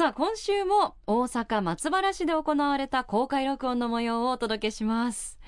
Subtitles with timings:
[0.00, 5.38] さあ、今週も大阪松原市で行われた公開録音の模様をお届けします。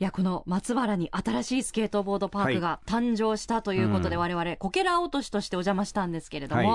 [0.00, 4.22] いや、この松原に新しいスケートボードパークが誕生したということで、うん。
[4.22, 6.72] 我々、こけら落としとしてお邪魔したんですけれども、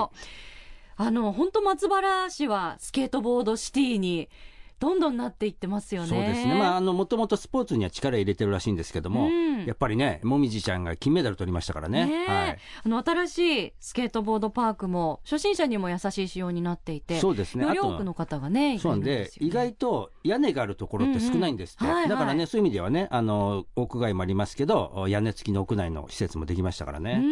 [0.96, 1.08] はい。
[1.08, 4.30] あの、本当松原市はスケートボードシティに
[4.78, 6.08] どんどんなっていってますよね。
[6.08, 6.54] そうですね。
[6.54, 9.64] まああのもともとスポーツには力入れてるらしいんですけども、うん。
[9.64, 12.06] やっぱりねもみじちゃんが金メダル取りましたからね。
[12.06, 12.26] ねえ。
[12.26, 12.58] はい。
[12.84, 17.66] あの新しいスケートボードパークも初心者にも優しい仕様になっていてそうですね。
[17.66, 21.94] より多くの方がねそうなんで意外と屋根があるところって少ないんですって、うんうん。
[21.94, 22.10] はいはい。
[22.10, 27.26] だからねそういう意味ではねあの屋外もありますけど屋根付きの屋内の施設もできましたからね、う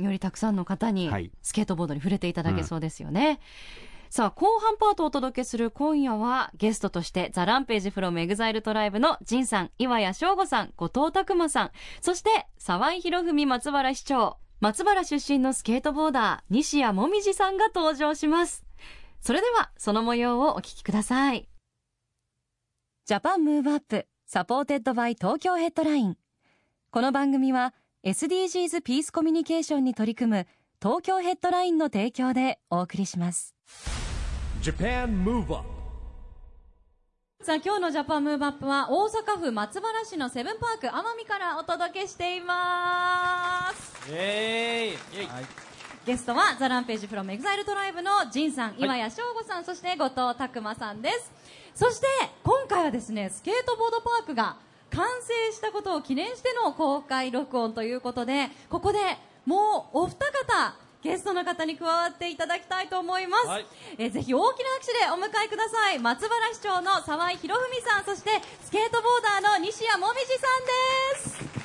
[0.00, 0.04] ん。
[0.04, 1.30] よりたくさんの方にはい。
[1.42, 3.38] スケートボードに触れていただけそうですよね。
[4.10, 18.64] さあ後半パートをお届けする今夜はゲストとして THE RAMPAGE from EXILE TRIBE の陣さん岩谷翔吾さん後藤拓磨さんそして澤井宏文松原市長松原出身のスケートボーダー西谷もみじさんが登場します。
[19.20, 21.48] それではその模様をお聞きください。
[23.04, 26.16] Japan Move Up supported by Tokyo Headline。
[26.90, 30.46] この番組は SDGs ピースコミュニケーションに取り組む
[30.80, 33.54] 東京ヘッドラインの提供でお送りします。
[37.40, 44.10] さあ今日の Japan Move Up は大阪府松原市のセブンパーク天美からお届けしています。
[46.04, 51.30] ゲストは THE RAMPAGE from EXILE TRIBE の陣さん、岩谷翔吾さん、そして後藤拓磨さんです。
[51.74, 52.06] そして
[52.42, 54.56] 今回はですね、スケートボードパークが
[54.90, 58.98] 完成したことを記念しての公開録音ということで、ここで
[59.44, 60.74] もうお二方、
[61.06, 63.44] ゲストの方に加わっていただきたいと思います。
[63.96, 65.98] えーぜひ大きな拍手でお迎えください。
[65.98, 68.30] 松原市長の沢井博文さん、そして
[68.64, 71.56] スケートボーダーの西谷もみじさんです。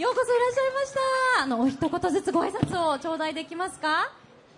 [0.00, 1.42] ようこそいらっしゃいました。
[1.42, 4.12] あの、お一言ずつご挨拶を頂戴できますか？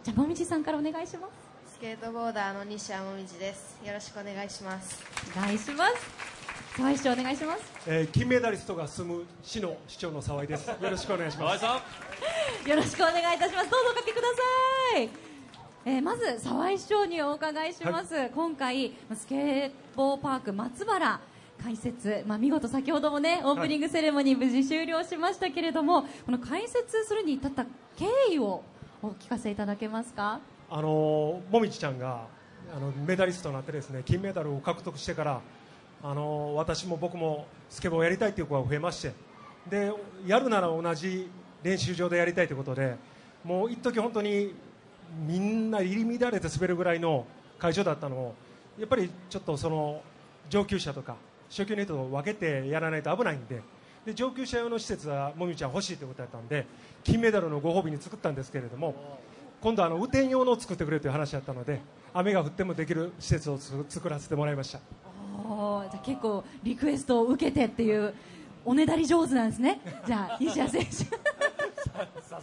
[0.05, 1.75] じゃあ、もみじさんからお願いします。
[1.75, 3.79] スケートボーダーの西山もみじです。
[3.83, 5.03] よろしくお願いします。
[5.39, 6.40] お願いします。
[6.77, 7.63] 沢井市長お願いします。
[7.87, 10.69] えー金メダリストが住む市の市長の沢井です。
[10.69, 11.65] よろしくお願いします。
[12.69, 13.71] よろしくお願いいたします。
[13.71, 14.23] どうぞおかけくだ
[14.95, 15.11] さい。
[15.87, 21.21] えーまず沢井市長にお伺いします、今回スケーボーパーク松原
[21.63, 27.65] 開設、まあ、見事先ほどもねオープニングセレモニー無事終了しましたけれども、この開設するに至った
[27.97, 28.63] 経緯を
[29.03, 30.41] お聞かせいただけますか？
[30.71, 32.27] あのーもみじちゃんが
[32.75, 35.41] あのメダリストになってですね金メダルを獲得してから
[36.03, 39.13] あの私も僕もスケボーをやりたいという子が増えまして
[39.69, 39.93] で
[40.27, 41.31] やるなら同じ
[41.63, 42.97] 練習場でやりたいということで
[43.45, 44.55] もう一時本当に
[45.27, 47.27] みんな入り乱れて滑るぐらいの
[47.59, 48.35] 会場だったのを
[48.79, 50.03] やっぱりちょっとその
[50.49, 51.17] 上級者とか
[51.51, 53.61] 初級の人と分けてやらないと危ないんで
[54.07, 56.67] で上級者用の施設はもみちゃん欲しいということだったんで
[57.05, 58.95] 金メダルのご褒美に作ったんですけれども
[59.61, 61.81] 今度あの雨天用のを作ってくれという話だったので
[62.15, 65.10] 雨が降ってもできる施設を作らせてもらいました。
[65.91, 68.15] じゃあ結構リクエストを受けてっていう
[68.65, 69.81] おねだり上手なんですね。
[70.07, 70.91] じゃあ西矢選手。
[70.91, 71.07] さ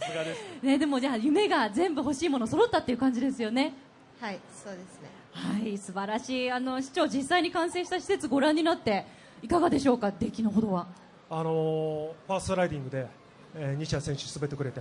[0.00, 0.40] すがです。
[0.62, 3.74] ねでもじゃあ夢が全部欲しいもの揃ったっていう感じですよね。
[4.20, 5.08] はい、そうですね。
[5.32, 6.50] はい素晴らしい。
[6.50, 9.06] あの市長実際に完成した施設ご覧になって
[9.42, 10.10] いかがでしょうか？
[10.10, 10.86] 出来のほどは。
[11.30, 13.06] あのファーストライディングで、
[13.54, 14.80] えー西矢選手滑ってくれて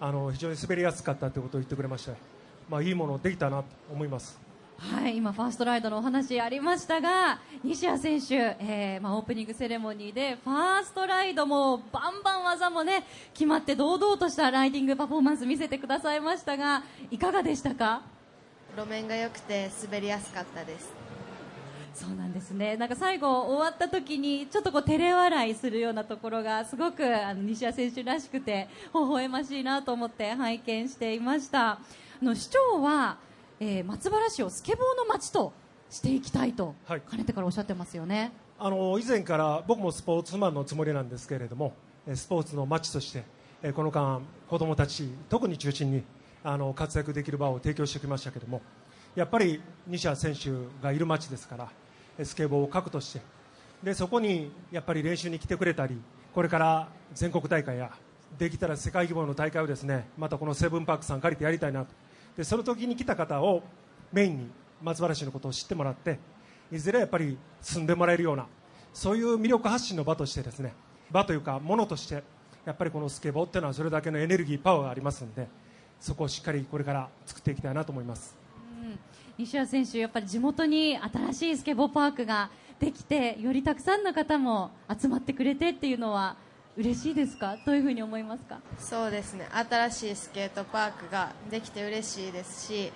[0.00, 2.12] あの非常に滑りやすかったということを言ってくれまして、
[2.68, 4.38] まあ、いいものできたなと思います。
[4.40, 4.49] はい
[5.14, 13.04] 今ファーストライドのお話ありましたが西谷選手、えーまあ、オープニングセレモニーでファーストライドもバンバン技もね
[13.34, 18.00] 決まって堂々としたライディングパフォーマンス見せてくださいましたがいかがでしたか？
[18.76, 20.92] 路面が良くて滑りやすかったです。
[21.92, 22.76] そうなんですね。
[22.76, 31.70] なんか最後終わった時にちょっとこう照れ笑いするようなところがすごくあの西矢選手らしくて微笑ましいなと思って拝見していました。
[31.72, 31.78] あ
[32.22, 33.16] の市長は、
[33.62, 35.52] えー松原市をスケボーの街と
[35.90, 37.00] していきたいと、はい。
[37.02, 38.32] かねてからおっしゃってますよね。
[38.58, 41.74] あの以前から僕もスポーツマンのつもりなんですけれども
[42.06, 43.22] えースポーツの街として
[43.62, 46.02] えーこの間子どもたち特に中心に
[46.42, 48.62] あの活躍できる場を提供してきましたけども
[49.14, 50.50] やっぱり西矢選手
[50.82, 51.68] がいる街ですから
[52.18, 53.20] えースケボーを核として
[53.82, 56.00] でそこにやっぱり練習に来てくれたり
[56.34, 57.90] これから全国大会や
[58.38, 61.92] できたら世界規模の大会をですねまたこのセブンパークさん借りてやりたいなと
[62.36, 63.62] でその時に来た方を
[64.12, 64.50] メインに
[64.82, 66.18] 松原市のことを知ってもらって
[66.72, 68.46] いずれやっぱり住んでもらえるような
[68.92, 70.72] そういう魅力発信の場としてですね
[71.10, 72.22] 場というかものとして
[72.64, 75.48] やっぱりこのスケボーっていうのはそれだけのエネルギーパワーがありますので
[75.98, 78.36] そこをしっかりこれから作っていきたいなと思います。
[79.36, 86.36] 西矢選手、やっぱり地元に新しいスケボーパークができてよりたくさんの方も集まってくれてっていうのは
[86.76, 87.56] 嬉しいですか？
[87.66, 88.60] どういうふうに思いますか？
[88.78, 89.46] そうですね。
[89.52, 92.92] 新しいスケートパークができて嬉しいですし、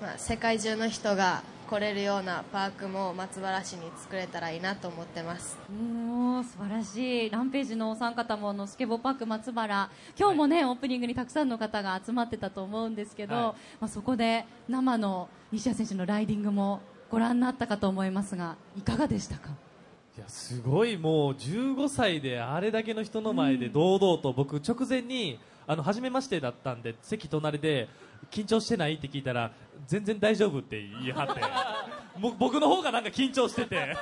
[0.00, 5.56] まあ、世界中の人が来れるようなパークも松原市に作れたらいいなと思ってます。
[5.70, 7.30] もう素晴らしい。
[7.30, 9.88] ランページのお三方もあのスケボーパーク松原。
[10.18, 13.44] 今日もね、オープニングにたくさんの方が集まってたと思うんですけど、はい。
[13.44, 19.50] まあ、そこで生の西矢選手のライディングもご覧になったかと思いますがいかがでしたか？
[20.20, 27.88] いやすごいもう15歳であれだけの人の前で堂々と僕直前にあの初めましてだったんで席隣で
[28.30, 28.94] 緊張してない？
[28.94, 29.50] って聞いたら
[29.86, 31.40] 全然大丈夫って言い張って。
[32.38, 33.96] 僕の方がなんか緊張してて。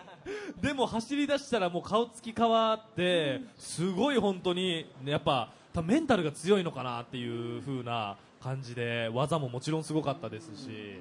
[0.60, 5.48] でも走り出したらもう顔つき変わってすごい本当にねやっぱ
[5.82, 10.98] メンタルが強いのかなっていう風な感じで技ももちろんすごかったですし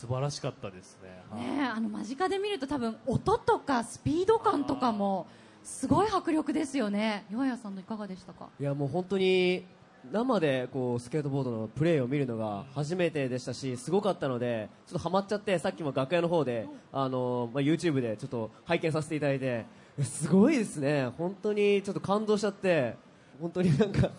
[0.00, 1.10] 素晴らしかったですね。
[1.30, 5.26] はいねえあの間近で見ると多分音とかスピード感とかも
[5.62, 7.26] すごい迫力ですよね。
[7.30, 8.48] 岩谷さんのいかがでしたか？
[8.58, 9.66] いやもう本当に
[10.10, 19.66] 生でこうスケートボードのプレーを見るのが初めてでしたしすごかったのでちょっとハマっちゃってさっきも楽屋の方であの、まあ、YouTube でちょっと拝見させていただいて
[20.02, 21.08] すごいですね。
[21.18, 22.96] 本当にちょっと感動しちゃって
[23.38, 24.10] 本当になんかかっ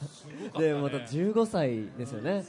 [0.54, 0.68] たね。
[0.68, 2.44] でまた15歳ですよね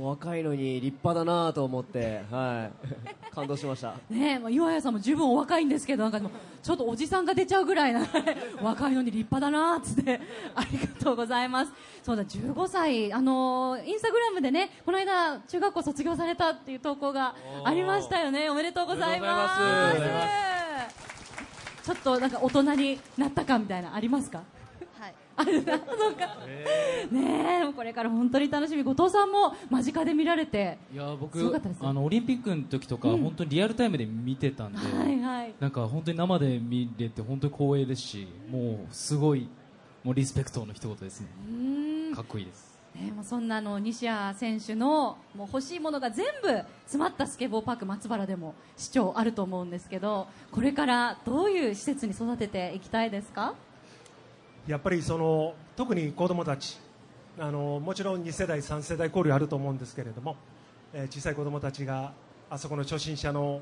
[0.00, 2.88] 若いのに立派だなと思ってはい。
[3.34, 3.94] 感動しました。
[4.10, 6.30] ねえ、まあ、岩谷さんも十分お若いんですけどなんかもう
[6.62, 8.00] ちょっとおじさんが出ちゃうぐらいな
[8.62, 10.20] 若いのに立派だなっつって
[10.54, 11.72] ありがとうございます。
[12.02, 17.34] そうだ15歳あのーインスタグラムでねこの間中学校卒業されたっていう投稿が
[17.64, 18.48] ありましたよね。
[18.50, 19.94] おめでとうございま
[21.84, 21.84] す。
[21.84, 24.38] ちょっとなんか大人になったかみたいなありますか？
[24.38, 24.57] はい
[25.38, 26.26] あるなそうか。
[27.12, 27.72] ねえ。
[27.72, 28.82] これから本当に楽しみ。
[28.82, 31.38] 後藤さんも間近で見られていや僕
[31.80, 33.22] あのオリンピックの時とか、うん。
[33.22, 35.54] 本当にリアルタイムで見てたんで、はいはい。
[35.60, 39.48] なんか本当に生で見れて本当に光栄ですしもうすごい
[40.02, 41.28] もうリスペクトの一言ですね。
[41.48, 42.14] うーん。
[42.14, 42.68] かっこいいです。
[42.94, 46.48] ね、もうそんなあの西矢選手のもう欲しいものが全部
[46.84, 53.54] 詰まったスケボーパーク松原でも市長あると思うんですけどこれからどういう施設に育てていきたいですか
[54.68, 56.78] やっぱりその特に子どもたち
[57.38, 60.36] あのもちろん2世代、3世代交流あると思うんですけれども、
[60.92, 62.12] えー小さい子どもたちが
[62.50, 63.60] あそこの初心者の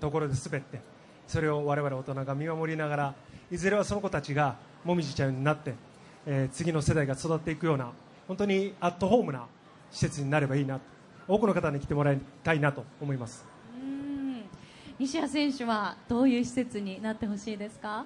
[0.00, 0.80] ところで滑って
[1.28, 3.14] それを我々大人が見守りながら
[3.50, 5.74] いずれはその子たちがもみじちゃんになって、
[6.26, 7.92] えー次の世代が育っていくような
[8.26, 9.46] 本当にアットホームな
[9.92, 10.80] 施設になればいいな
[11.28, 13.46] 多くの方に来てもらいたいなと思います。
[14.98, 18.04] 西矢選手はどういう施設になってほしいですか？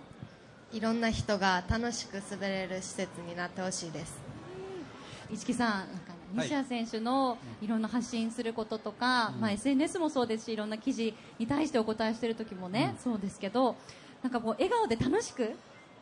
[0.72, 4.20] いろんな人が楽しく滑れる施設になってほしいです。
[5.30, 5.86] 市木さん
[6.34, 7.66] 西矢選手のい。
[7.66, 13.76] ろんな発信することとか、まあ、SNS もそうですしいろんな記事に対してお答えしている時もね、そうですけど
[14.22, 15.50] なんかこう笑顔で楽しく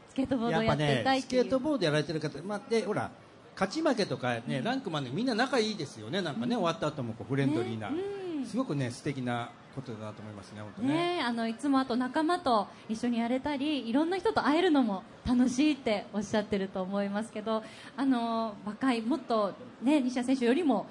[0.08, 1.42] スケートボードをやっていたいっていう。
[1.42, 3.10] スケートボードやられてる方、まあ、でほら
[3.54, 6.22] 勝ち負けとかね、ランクマンでみんな仲いいですよね。
[6.22, 7.96] なんかね、終わった後もこうフレンドリーな、ね
[8.38, 8.46] うん。
[8.46, 10.88] すごくね素敵なことだなと思いますね本当ね。
[10.88, 17.62] ねえあのいつもあと仲間と一緒にやれたりいろんな人と会えるのも楽しいっておっしゃってると思いますけど
[17.96, 20.86] あの若いもっと、ね、西矢選手よりも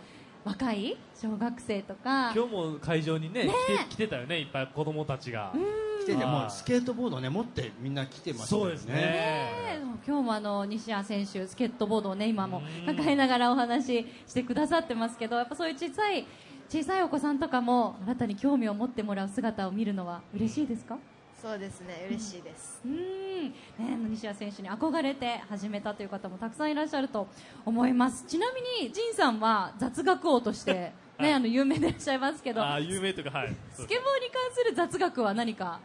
[0.46, 2.32] 若い小学生とか。
[2.34, 5.54] 今日も会場にね来て来てたよねいっぱい子供たちが。
[6.02, 6.48] 来ててもはい。
[6.48, 8.94] うスケートボードね持ってみんな来てますそうですね。
[8.94, 16.26] ね今日もあの西矢選手スケートボードをね今も抱えながらお話ししてくださってますけどやっぱそういう小さい
[16.70, 20.98] 小さいお子さんとかも新たに興味を持ってもらう姿を見るのは嬉しいですか？
[21.42, 22.06] そうですね。
[22.10, 22.82] 嬉しいです。
[22.86, 27.28] うーん、ね、西矢選手に憧れて始めたという方もたくさんいらっしゃると
[27.66, 28.26] 思います。
[28.28, 30.74] ちなみに仁さんは雑学王として、
[31.18, 33.56] ねはいあの有名でいらっしゃいますけどあー有名というかはい。
[33.72, 35.80] スケボーに関する雑学は何か？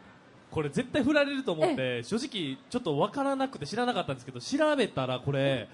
[0.50, 5.68] これ絶対振られると思って正直ちょっと分からなくて知らなかったんですけど調べたらこれ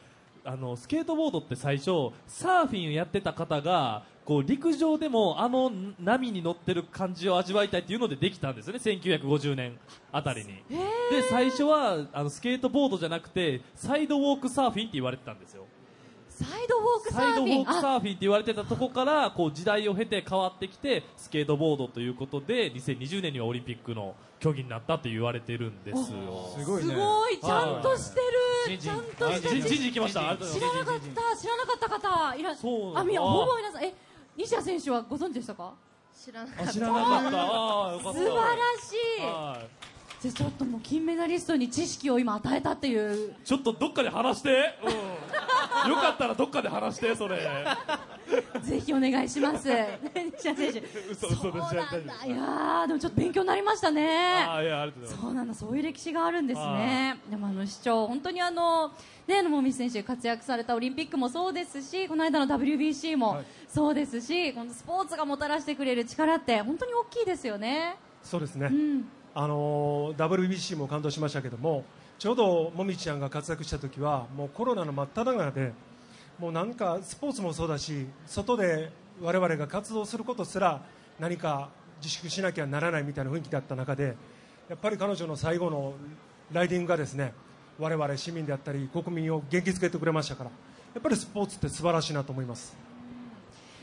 [0.44, 9.78] あのスケートボードって最初サーフィンをやってた方がこう陸上でもあの波に乗ってる感じを味わいたいっていうのでできたんですよね1950年
[10.12, 10.48] あたりに。
[10.68, 15.66] で最初はあのスケートボードじゃなくてサイドウォークサーフィンって言われてたんですよ。
[16.28, 17.62] サイドウォークサーフィン？
[17.62, 18.12] あォークサーフィン？
[18.12, 26.54] って言われてたとこからこう時代を経て変わってきてスケートボードということで2020年にはオリンピックの競技になったと言われてるんですよ。
[26.56, 26.94] すごいね。
[26.94, 27.38] すごい。
[27.38, 28.20] ちゃんとして
[28.70, 28.78] る。
[28.78, 30.30] ちゃんとしたじんじんに来ました。
[30.30, 31.36] ありがとうございます知らなかった。
[31.36, 32.96] 知らなかった方いらそう。
[32.96, 33.84] あみやあほぼ皆さん。
[33.84, 33.92] え
[34.42, 35.72] 西矢選手はご存知でしたか？
[36.22, 36.70] 知らなかった。
[36.70, 37.40] あ知らなかった。
[37.40, 38.18] ああよかった。
[38.18, 39.22] 素晴らしい。
[39.22, 39.68] はい。
[40.22, 43.34] じゃあちょっともう金メダリストに知識を今与えたっていう。
[43.44, 44.78] ちょっとどっかで話して、
[45.84, 47.38] うん、よかったらどっかで話してそれ
[48.62, 49.68] ぜひお願いします。
[50.36, 50.82] 西矢選手。
[51.10, 51.72] 嘘嘘ですそうなんだ。
[51.72, 54.44] 大丈夫いやーでもちょっと勉強になりましたね。
[54.46, 55.22] ああいやありがとうございます。
[55.22, 57.16] そうなんだ、そういう歴史があるんですね。
[57.30, 58.92] でもあの市長、本当にあの、
[59.26, 67.96] ね、あの、もみ選手活躍されたオリンピックもそうですし、この間の WBC もそうですし、このスポーツがもたらしてくれる力って本当に大きいですよね。
[68.22, 69.08] そうですね、うん。
[69.34, 71.84] あの WBC も感動しましたけども
[72.18, 75.72] ちょうどもみちゃんが活躍した時はもうコロナの真っ只中で
[76.40, 80.80] もうなんかスポーツもそうだし外で我々が活動することすら
[81.18, 81.68] 何か
[81.98, 84.16] 自粛しなきゃならないみたいな雰囲気だった中で
[84.70, 85.92] やっぱり彼女の最後の
[86.50, 87.34] ライディングがですね
[87.78, 90.50] 我々市民であったり国民を元気づけてくれましたから
[90.94, 92.89] やっぱりスポーツって素晴らしいなと思います。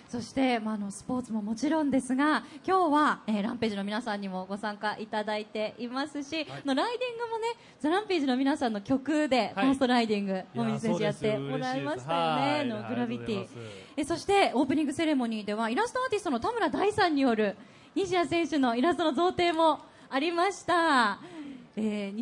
[0.09, 7.47] そして、まあ、あのスポーツももちろんですが今日は、えー RAMPAGE の皆さんにもご参加いただいていますし、あのライディングもね
[7.79, 13.47] THE RAMPAGE の皆さんの曲で、ファーストライディングもみじ選手やってもらいましたよねの GRAVITY。
[13.95, 17.55] えそしてオープニングセレモニーではイラストアーティストの田村大さんによる
[17.95, 21.19] 西矢選手のイラストの贈呈もありました、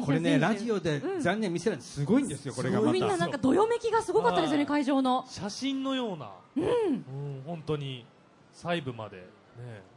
[0.06, 1.22] これねラジオでうん。
[1.22, 1.82] 残念見せない。
[1.82, 3.18] すごいんですよこれがまみんなた。
[3.18, 4.68] なんかどよめきがすごかったですよねはい。
[4.68, 5.26] 会場の。
[5.28, 6.32] 写真のような。
[6.58, 8.06] うん、本当に
[8.52, 9.28] 細部まで。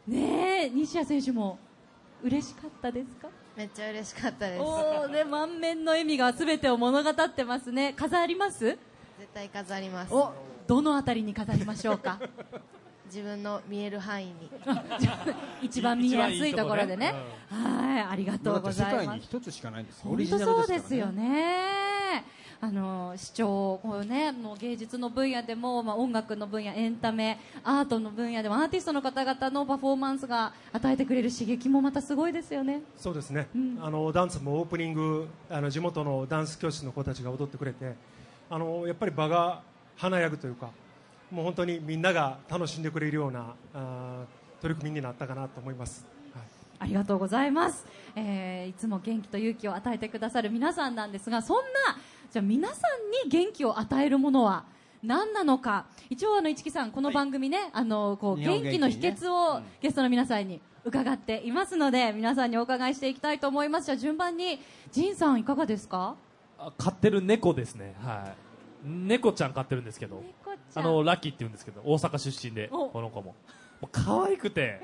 [0.06, 1.58] ねねえ西矢選手も。
[2.20, 3.28] 嬉しかったですか？
[3.56, 4.60] めっちゃ嬉しかったです。
[4.60, 7.92] おーね満面の笑みが全てを物語ってますね。
[7.96, 8.64] 飾ります？
[8.64, 8.78] 絶
[9.32, 10.12] 対飾ります。
[10.12, 10.32] お
[10.66, 12.20] どのあたりに飾りましょうか？
[13.08, 14.50] 自分の見える範囲に。
[15.62, 17.14] 一番見えやすいところでね。
[17.50, 19.16] はいありがとうございます。
[19.16, 21.88] に一つしかないんですオ本当そうですよね。
[22.60, 32.82] あの市長こうねあの芸術の分野でも、まあ、音楽の分野エンタメアートの分野でもアーティストの方々のパフォーマンスが与えてくれる刺激もまたすごいですよね。
[32.96, 33.78] そうですね、うん。
[33.80, 37.94] あのダンスもオープニングあの地元のダンス教室の子たちが踊ってくれて
[38.50, 39.62] あのやっぱり場が
[39.96, 40.70] 華やぐというか
[41.30, 46.42] もう本当にみんなが楽しんでくれるようなあー取り組みになったかなと思います、はい。
[46.80, 51.62] ありがとうございます、えーいつも元気と勇気を与えてくださる皆さんなんですがそんな
[52.30, 54.64] じゃあ皆さんに元気を与えるものは
[55.02, 55.86] 何なのか。
[56.10, 63.86] 一応あの市木さんこの番組ね、あのこう元気の秘訣をゲストの皆さんに伺っていますので皆さんにお伺いしていきたいと思います。
[63.86, 64.58] じゃあ順番に
[64.90, 66.16] 仁さんいかがですか？
[66.58, 67.94] あ飼ってる猫ですね。
[68.00, 68.47] はい
[68.84, 70.22] 猫ちゃん飼ってるんですけど
[70.74, 72.88] あのラッキーって言うんですけど大阪出身でお。
[72.88, 73.34] この子も。
[73.80, 74.80] もう可愛くて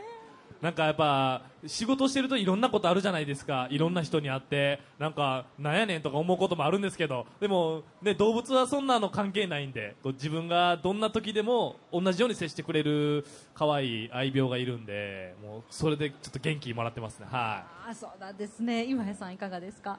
[0.62, 3.66] なんかやっぱ仕事してるといろんなことあるじゃないですか。
[3.70, 17.26] いろんな人に会ってなんかなんやねんとか思うこともあるんですけどでも、ね、動物はそんなの関係ないんで自分がどんな時でも同じように接してくれる可愛い愛病がいるんでもうそれでちょっと元気もらってますね。
[17.30, 18.84] はあーそうなんですね。
[18.84, 19.98] 今谷さんいかがですか？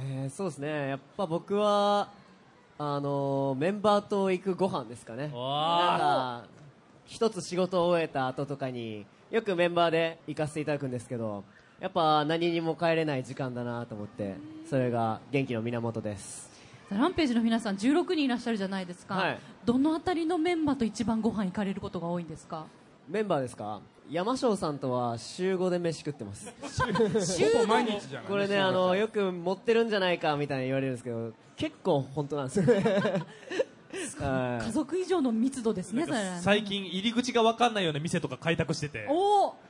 [0.00, 0.88] えーそうですね。
[0.88, 2.08] やっぱ僕は
[2.78, 5.22] あのーメンバーと行くご飯ですかね。
[5.22, 6.44] なんか
[7.06, 11.44] 一つ仕事を終えた後とかによくメンバーで行かせていただくんですけど
[11.80, 14.34] やっぱ何にも帰れない時間だなと思って
[14.68, 16.50] それが元気の源です。
[16.90, 19.38] ザランページの皆さん16人いらっしゃるじゃないですか、はい。
[19.64, 22.66] どのあたりのメンバーと一番ご飯行かれることが多いんですか？
[23.08, 23.80] メンバーですか？
[24.10, 26.52] 山椒さんとは週5で飯食ってます。
[26.78, 26.86] ほ
[27.60, 28.28] ぼ毎日じゃない。
[28.28, 32.66] これねあのよく持ってるんじゃないかみたいに言われるんですけど結構本当なんですよ
[34.18, 36.06] 家族以上の密度ですね
[36.40, 39.08] 最近入り口が分かんないような店とか開拓してて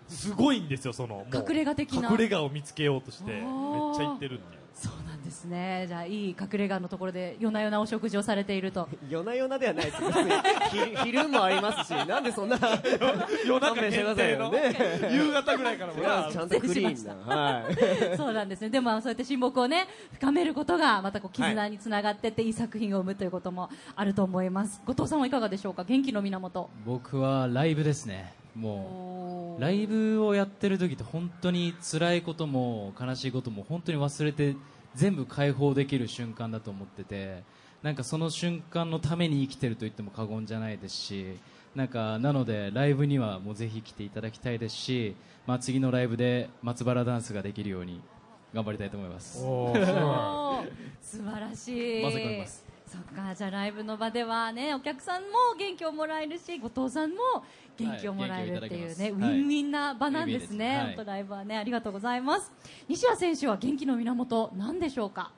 [0.09, 2.11] すごいんですよその隠れ家的な。
[2.11, 4.61] 隠れ家を見つけようとしてめっちゃ行ってるっていう。
[4.75, 5.85] そうなんですね。
[5.89, 8.89] じゃあいい隠れ家のところで夜な夜なお食事をされていると。
[9.11, 10.33] 夜な夜なではないです別に
[10.71, 12.59] 昼昼もありますしなんでそんな
[13.47, 14.77] 夜中限定のよね。
[15.13, 17.37] 夕方ぐらいからもちゃんとクリーンな。
[17.37, 18.17] はい。
[18.17, 18.71] そうなんですね。
[18.71, 24.81] でもそうやって親睦をね深めることがまたこう絆につながってっていい作品を生むということもあると思います。
[24.87, 25.85] 後藤さんはいかがでしょうか？
[25.85, 26.71] 元気の源。
[26.85, 28.33] 僕はライブですね。
[28.55, 34.57] もうライブをやってる時って本当に辛いことも悲しいことも本当に忘れて
[34.97, 37.45] 全部解放できる瞬間だと思ってて
[37.83, 41.37] なんかその瞬間のために生きてると言っても過言じゃないですし
[41.77, 45.15] なんかなのでライブにはもうぜひ来ていただきたいですし、
[45.47, 48.01] まあ、次のライブで松原ダンスができるように
[48.55, 49.39] 頑張りたいと思います。
[51.03, 52.03] 素晴らしい。
[52.03, 55.29] まさかありますそっかじゃあライブの場ではねお客さんも
[55.59, 57.17] 元気をもらえるし後藤さんも
[57.77, 60.87] 元気をもらえるっていうね、はいウィンウィンな場なんですね、はい。
[60.87, 62.53] 本当ライブはねありがとうございます。
[62.89, 65.33] 西矢選手は元気の源なんでしょうか？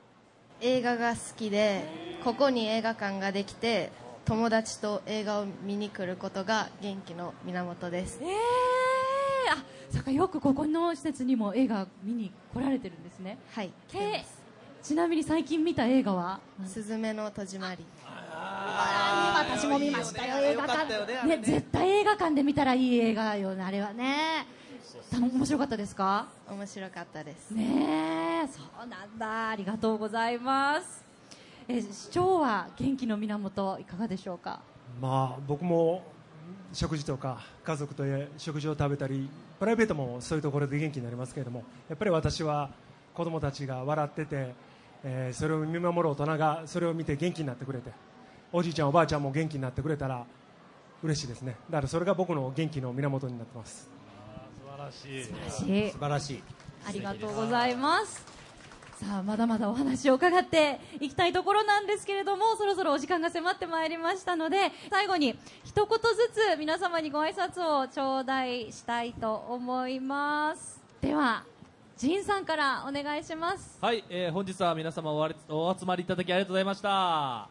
[0.60, 1.84] 映画が好きで
[2.22, 3.90] ここに映画館ができて
[4.24, 8.20] 友達と映画を見に来ることが元気の源です。
[8.22, 8.28] えー、
[9.54, 13.38] あそっかよくここの施設にも映画見に来られてるんですね。
[13.52, 14.22] はいけ
[14.82, 21.26] ちなみに最近見た映画は「すずめの戸締まり」あー私も見ましたよ映画館。
[21.26, 21.38] ね。
[21.42, 24.46] 絶対映画館で見たらいい映画よねあれはね。
[25.10, 26.26] た面白かったですか？
[26.48, 27.50] 面白かったです。
[27.50, 29.50] ねえそうなんだ。
[29.50, 31.04] ありがとうございます。
[31.66, 34.60] え市長は元気の源いかがでしょうか？
[35.00, 36.02] まあ僕も
[36.72, 38.04] 食事とか家族と
[38.36, 42.70] 食事を食べたりプライベートもそういうところで元気になりますけれどもやっぱり私は
[43.14, 44.54] 子供たちが笑ってて、
[45.04, 47.90] えーそれを見守る大人がそれを見て元気になってくれて
[48.52, 50.24] おじいちゃんおばあちゃんも元気になってくれたら
[51.02, 51.56] 嬉しいですね。
[51.70, 53.88] だからそれが僕の元気の源になってます。
[54.58, 55.24] 素晴らしい。
[55.24, 55.92] 素晴らしい。
[55.92, 56.42] 素晴らしい。
[56.88, 58.24] ありがとうございます。
[58.98, 70.80] さあまだまだお話を伺っていきたいところなんですけれどもそろそろお時間が迫ってまいりましたので最後に一言ずつ皆様にご挨拶を頂戴したいと思います。
[71.00, 71.44] では
[72.00, 75.16] 仁さんからお願いしますはい、えー本日は皆様お
[75.48, 76.88] お集まりいただきありがとうございました。
[76.88, 77.48] は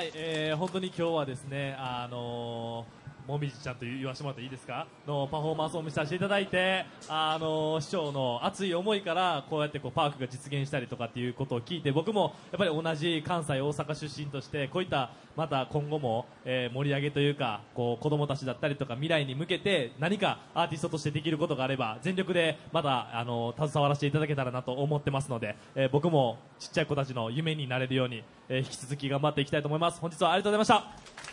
[0.00, 2.99] い、えー本当に今日はですね、あのー
[3.30, 4.86] もみじちゃんと言わせてもらっていいですか？
[5.06, 30.00] のパフォーマンスを見させていただいて、あの市長の熱い思いからこうやってこうパークが実現したりとかっていうことを聞いて僕もやっぱり同じ関西大阪出身としてこういったまた今後も、えー盛り上げというかこう子供たちだったりとか未来に向けて何かアーティストとしてできることがあれば全力でまたあの携わらせていただけたらなと思ってますので、えー僕もちっちゃい子たちの夢になれるように、えー引き続き頑張っていきたいと思います。
[30.00, 31.29] 本日はありがとうございました。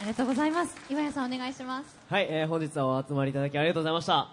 [0.00, 4.28] ありがとうございます岩谷さんお願いしますはい、えー本日はお集まりいただきありがとうございました。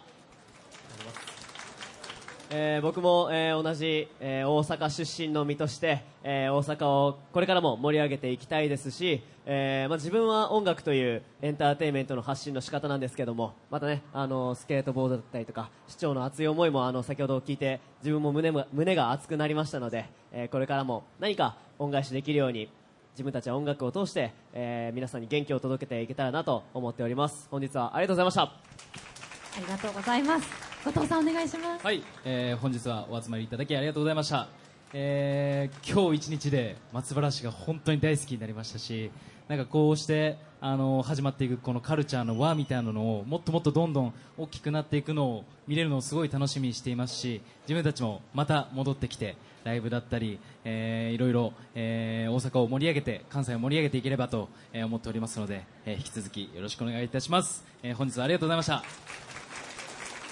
[2.49, 22.69] えー僕も、えー同じ、えー大阪出身の身として、えー大阪をこれからも盛り上げていきたいですし、えーまあ、自分は音楽というエンターテインメントの発信の仕方なんですけどもまたねあのスケートボードだったりとか市長の熱い思いもあの先ほど聞いて自分も胸も胸が熱くなりましたので、えーこれからも何か恩返しできるように
[23.17, 27.47] 自分たちは音楽を通して、えー皆さんに元気を届けていけたらなと思っております。
[27.49, 28.41] 本日はありがとうございました。
[28.43, 30.47] ありがとうございます。
[30.85, 31.83] 後藤さんお願いします。
[31.83, 34.47] はい、えー本日はお集まりいただきありがとうございました、
[34.93, 39.09] えー今日一日で松原市が本当に大好きになりましたし
[39.47, 58.83] なんかこうしてあの始まっていくこのカルチャーの輪みたいなのをもっともっとどんどん大きくなっていくのを見れるのをすごい楽しみにしていますし自分たちもまた戻ってきてライブだったり、えーいろいろ、えー大阪を盛り上げて関西を盛り上げていければと、えー思っておりますので、えー引き続きよろしくお願いいたします、えー本日はありがとうございました。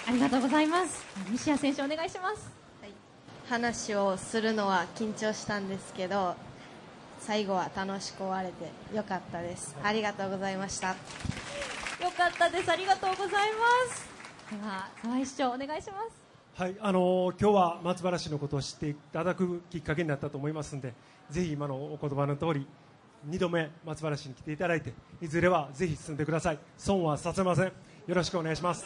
[0.07, 1.03] ありがとうございます。
[1.31, 2.49] 西谷選手お願いします。
[3.49, 6.35] 話をするのは緊張したんですけど
[7.25, 9.75] 最後は楽しく終われてよかったです。
[9.83, 10.89] ありがとうございました。
[10.89, 10.95] よ
[12.15, 12.71] かったです。
[12.71, 14.07] ありがとうございます。
[14.51, 16.61] では沢井市長お願いします。
[16.61, 20.93] はい、あのー今日は松原市のことを知っていただくきっかけになったと思いますので
[21.31, 22.67] ぜひ今のお言葉の通り
[23.27, 26.59] 2度目松原市に来ていただいていずれはぜひ住んでください。
[26.77, 27.73] 損はさせません
[28.07, 28.85] よろしくお願いします。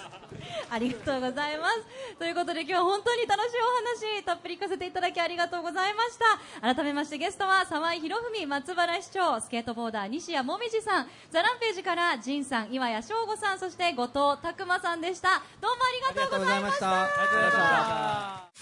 [0.69, 2.17] ありがとうございます。
[2.17, 6.17] ということで今日は本当に楽しいお話たっぷり聞かせていただきありがとうございまし
[6.61, 6.73] た。
[6.73, 11.07] 改めましてゲストは沢井博文松原市長スケートボーダー西谷もみじさん。
[11.31, 15.41] ザランページから仁さん岩谷翔吾さんそして後藤拓馬さんでした。
[15.59, 15.77] どうも
[16.07, 17.03] ありがとうございました。
[17.03, 18.61] ありがとうございまし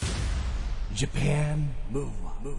[0.97, 2.57] た Japan Move Up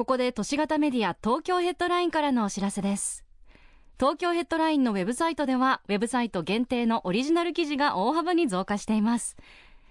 [0.00, 3.22] ここで都市型メディア東京ヘッドラインからのお知らせです。
[3.98, 9.36] 東京ヘッドラインのウェブサイトでは、ウェブサイト限定のオリジナル記事が大幅に増加しています。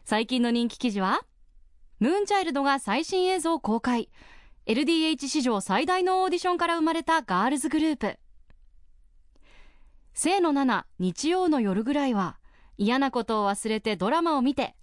[0.06, 1.22] 最近の人気記事は、
[2.00, 4.10] ムーンチャイルドが最新映像公開。
[4.66, 8.18] LDH 史上最大のオーディションから生まれたガールズグループ。
[10.16, 12.40] 清野菜名日曜の夜ぐらいは、
[12.80, 14.76] 嫌なことを忘れてドラマを見て、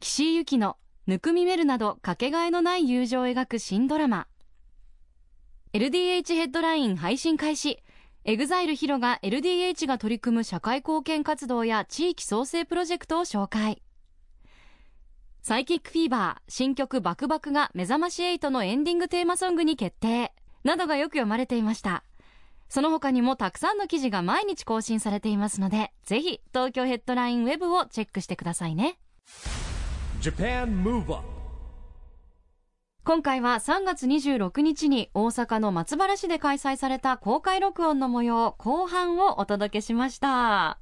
[0.00, 4.26] 岸井ゆきの生見愛瑠などかけがえのない友情を描く新ドラマ。
[5.74, 7.82] LDH ヘッドライン配信開始。
[8.24, 13.82] EXILE HIRO が LDH が取り組む社会貢献活動や地域創生プロジェクトを紹介。
[15.42, 20.32] サイキックフィーバー、新曲バクバクがめざまし8のエンディングテーマソングに決定。
[20.62, 22.04] などがよく読まれていました。
[22.68, 29.00] その他にもたくさんの記事が毎日更新されていますので、ぜひ東京ヘッドラインウェブをチェックしてくださいね。
[30.20, 30.84] Japan
[33.06, 40.78] 今回は3月26日に大阪の松原市で開催された公開録音の模様後半をお届けしました。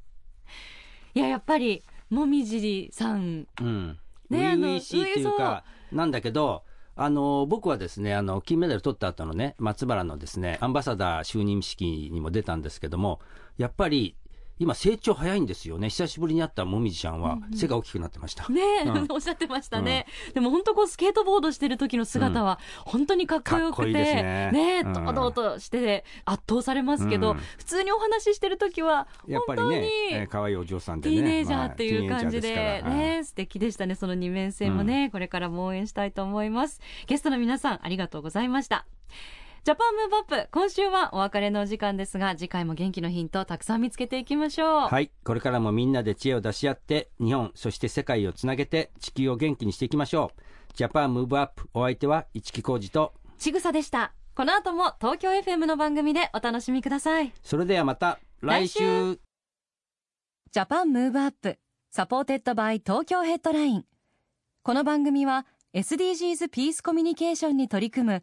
[1.15, 3.99] いややっぱりもみじさんうん。
[4.31, 6.63] ねあの初々しいっていうか、なんだけど、
[6.95, 13.19] あの、僕はですね、あの、金メダル取った後のね、松原のですね、アンバサダー就任式にも出たんですけども、
[13.59, 14.15] やっぱり、
[14.59, 15.89] 今成長早いんですよね。
[15.91, 18.49] 久しぶりに会ったもみじちゃんは背が大きくなってました。
[18.49, 31.17] ねえ、うん おっしゃってましたね、でも本当こうスケートボードしてる時の姿は本当にかっこよくて、うん堂々として圧倒されますけど、うん普通にお話ししてる時は本当にりね、えー可愛いお嬢さんでね。
[31.17, 33.95] ティーネイジャーっていうまあ感じで、ティーネイジャーすからね、素敵でしたね。
[33.95, 36.81] その二面性もね、これからも応援したいと思います。
[37.07, 38.87] ゲストの皆さん、ありがとうございました。
[39.65, 44.89] ジャパンムーブアップ、今週はお別れのお時間ですが、次回も元気のヒントをたくさん見つけていきましょう。
[44.89, 45.13] はい。
[45.23, 50.75] これからもみんなで知恵を出し合って、日本、そして世界をつなげて、地球を元気にしていきましょう。
[50.75, 54.13] ジャパンムーブアップ、お相手は市木浩二と、ちぐさでした。
[54.35, 57.33] この後も東京 FM の番組でお楽しみください。
[57.45, 59.21] それではまた来週来
[60.51, 63.85] Japan Move Up、supported by 東京ヘッドライン。
[64.65, 68.23] この番組は SDGs ピースコミュニケーションに取り組む